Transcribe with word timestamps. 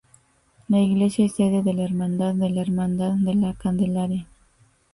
La 0.67 0.79
iglesia 0.79 1.25
es 1.27 1.35
sede 1.35 1.61
de 1.61 1.75
la 1.75 1.83
hermandad 1.83 2.33
de 2.33 2.49
la 2.49 2.63
Hermandad 2.63 3.11
de 3.17 3.35
la 3.35 3.53
Candelaria 3.53 4.25